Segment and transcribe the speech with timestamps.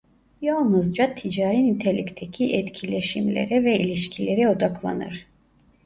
[0.41, 5.27] Yalnızca ticari nitelikteki etkileşimlere ve ilişkilere odaklanır.